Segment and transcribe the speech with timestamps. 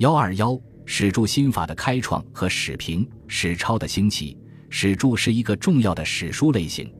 [0.00, 4.34] 幺二幺史著新法的开创和史评、史抄的兴起。
[4.70, 6.90] 史著是一个重要的史书类型，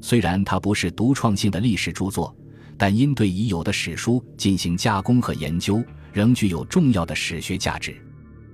[0.00, 2.36] 虽然它不是独创性的历史著作，
[2.76, 5.80] 但因对已有的史书进行加工和研究，
[6.12, 7.96] 仍具有重要的史学价值。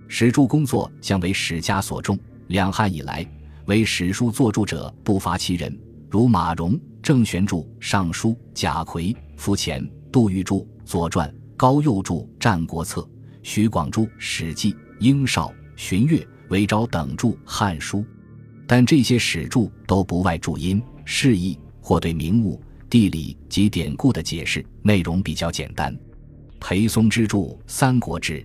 [0.07, 2.18] 史著工作向为史家所重，
[2.48, 3.27] 两汉以来，
[3.64, 5.75] 为史书作著者不乏其人，
[6.11, 9.82] 如马融、郑玄著《尚书》，贾逵、夫前、
[10.12, 11.27] 杜预著《左传》，
[11.57, 13.00] 高诱著《战国策》，
[13.45, 17.98] 徐广著《史记》，英绍、荀悦、韦昭等著《汉书》。
[18.66, 25.94] 但这些史著都不外注音、释义或对名物、地理及典故的解释，内容比较简单。
[26.58, 28.40] 裴松之著《三国志》，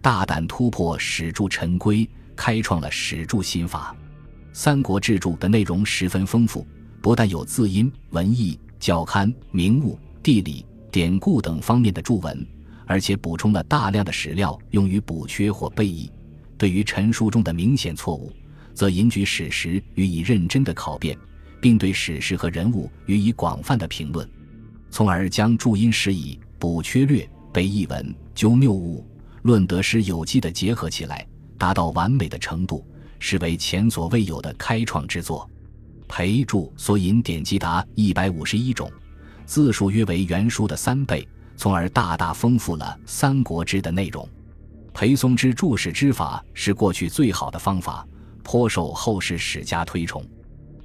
[0.00, 3.92] 大胆突破史著陈规，开创了史著新法。
[4.52, 6.64] 《三国志》著的内容十分丰富，
[7.02, 12.46] 不但有字音、文义、教刊、名物、地理、典故等方面的注文，
[12.86, 16.10] 而且补充了大量的史料用于补缺或备译。
[16.56, 18.32] 对于陈述中的明显错误，
[18.72, 21.18] 则引举史实予以认真的考辨，
[21.60, 24.28] 并对史实和人物予以广泛的评论，
[24.90, 29.04] 从而将注音释义、补缺略、背译文、纠谬误、
[29.42, 31.26] 论得失有机的结合起来，
[31.58, 32.86] 达到完美的程度，
[33.18, 35.48] 是为前所未有的开创之作。
[36.06, 38.90] 裴注所引典籍达一百五十一种，
[39.44, 41.26] 字数约为原书的三倍，
[41.56, 44.28] 从而大大丰富了《三国志》的内容。
[44.92, 48.06] 裴松之注史之法是过去最好的方法。
[48.44, 50.22] 颇受后世史家推崇，《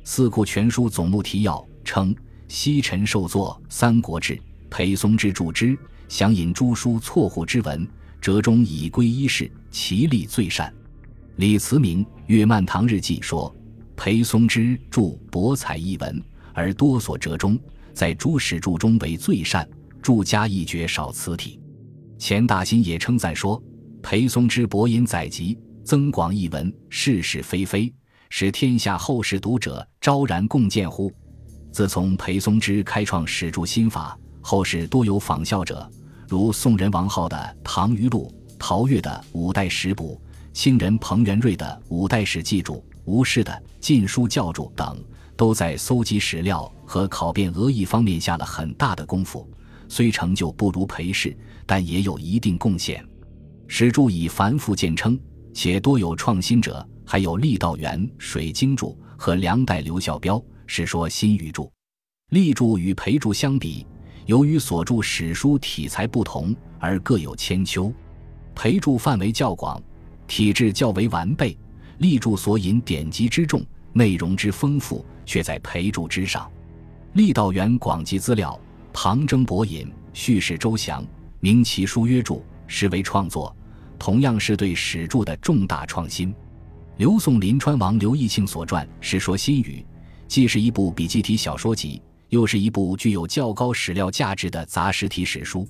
[0.06, 2.16] 四库全书总目提要》称：
[2.48, 4.34] 西陈受作《三国志》，
[4.70, 7.86] 裴松之注之，详引诸书错误之文，
[8.22, 10.74] 折中以归一事，其力最善。
[11.36, 13.54] 李慈铭《月漫堂日记》说：
[13.98, 17.60] 裴松之著博采一文，而多所折中，
[17.94, 19.70] 在诸史著中为最善，
[20.02, 21.60] 著家一绝少词体。
[22.18, 23.62] 钱大新也称赞说：
[24.02, 25.58] 裴松之博引载籍。
[25.82, 27.92] 增广一文，是是非非，
[28.30, 31.12] 使天下后世读者昭然共见乎？
[31.72, 35.90] 自从裴松之开创史著新法，后世多有仿效者，
[36.28, 40.22] 如宋人王浩的《唐虞录》，陶岳的《五代史补》，
[40.56, 42.76] 清人彭元瑞的《五代史记注》，
[43.06, 45.04] 吴氏的《晋书教注》等，
[45.36, 49.50] 都在搜集史料和考辨讹译方面下了很大的功夫。
[49.90, 51.36] 虽成就不如裴氏，
[51.66, 53.06] 但也有一定贡献。
[53.68, 55.20] 史著以繁复见称。
[55.52, 61.64] 且多有创新者，还有郦道元《水经注》和梁代刘孝标《史说新语注》。
[62.30, 63.86] 郦注与裴注相比，
[64.26, 67.92] 由于所著史书体裁不同，而各有千秋。
[68.56, 69.82] 裴注范围较广，
[70.28, 71.58] 体制较为完备；
[72.00, 76.50] 郦注所引典籍之众，内容之丰富，却在裴注之上。
[77.16, 78.58] 郦道元广集资料，
[79.02, 81.08] 旁征博引，叙事周详，
[81.40, 83.56] 名其书曰注，实为创作。
[83.98, 86.36] 同样是对史著的重大创新。
[86.98, 89.86] 刘宋临川王刘义庆所传《史说新语》，
[90.28, 95.66] 既是一部笔记体小说集，又是一部具有较高史料价值的杂实体史书。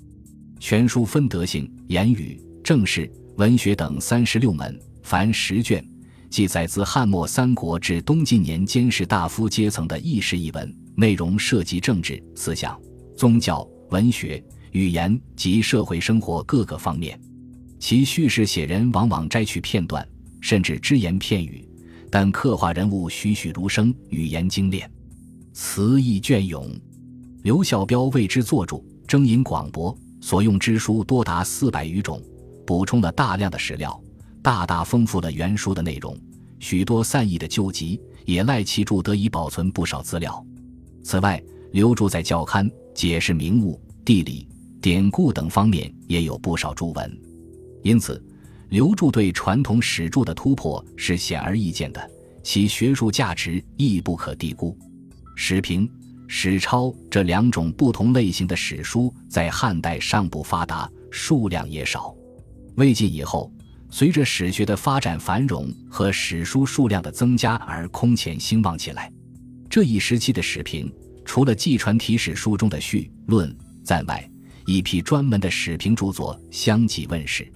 [0.59, 3.07] 全书分德性、言语、政事、
[3.37, 5.87] 文学等三十六门，凡十卷，
[6.31, 12.75] 记载自汉末三国至东晋年间士大夫阶层的轶事译文，内容涉及政治、思想、
[13.19, 14.41] 宗教、文学、
[14.71, 17.19] 语言及社会生活各个方面。
[17.77, 20.07] 其叙事写人往往摘取片段，
[20.39, 21.67] 甚至只言片语，
[22.09, 24.89] 但刻画人物栩栩如生，语言精炼，
[25.51, 26.73] 词意隽永。
[27.43, 32.23] 刘孝彪为之作注，征引广博，所用之书多达四百余种，
[32.65, 34.01] 补充了大量的史料，
[34.41, 36.17] 大大丰富了原书的内容。
[36.59, 40.41] 许多散佚的旧籍，也赖其注得以保存不少资料。
[41.03, 41.43] 此外，
[41.73, 42.69] 刘注在教刊、
[42.99, 44.45] 解释名物、地理、
[44.81, 47.17] 典故等方面也有不少注文。
[47.81, 48.21] 因此，
[48.67, 52.11] 刘著对传统史著的突破是显而易见的，
[52.43, 54.77] 其学术价值亦不可低估。
[55.33, 55.89] 史评、
[56.27, 62.13] 史抄这两种不同类型的史书在汉代尚不发达，数量也少。
[62.75, 63.49] 魏晋以后，
[63.89, 69.09] 随着史学的发展繁荣和史书数量的增加而空前兴旺起来。
[69.69, 70.91] 这一时期的史评，
[71.29, 74.27] 除了纪传体史书中的序论在外，
[74.65, 77.47] 一批专门的史评著作相继问世。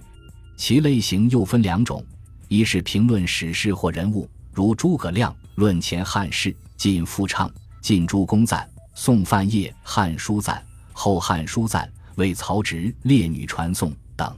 [0.56, 2.06] 其类型又分两种：
[2.46, 7.50] 一是评论史事或人物，如诸葛亮论前汉事；晋夫唱
[7.82, 10.54] 晋诸公赞，宋范晔《汉书赞》，
[10.92, 11.84] 后《汉书赞》
[12.14, 14.28] 为曹植列女传颂等；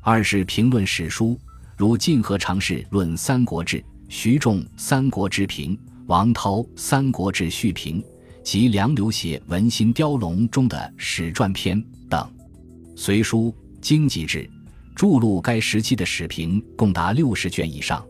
[0.00, 1.38] 二是评论史书，
[1.76, 3.76] 如晋和常侍论《三国志》，
[4.08, 5.76] 徐仲《三国志评》，
[6.06, 8.02] 王涛《三国志续评》，
[8.42, 12.30] 及梁刘写《文心雕龙》中的史传篇等。
[12.96, 14.48] 隋书经济志。
[14.94, 18.04] 著录该时期的史评共达六十卷以上。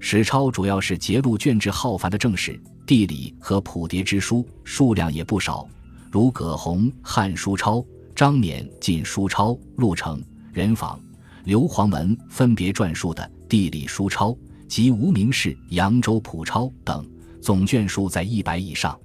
[0.00, 5.68] 史钞主要是节录卷帙浩繁的正史、地理和谱牒之书，数量也不少，
[6.10, 7.76] 如葛洪《汉书钞》、
[8.16, 10.98] 张冕《晋书钞》、陆程、任访、
[11.44, 14.30] 刘黄门分别撰述的《地理书钞》
[14.66, 17.06] 及无名氏《扬州谱钞》等，
[17.42, 18.98] 总卷数在一百以上。